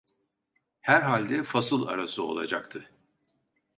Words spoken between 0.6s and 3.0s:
Herhalde fasıl arası olacaktı.